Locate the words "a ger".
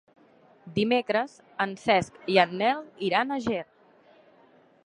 3.37-3.65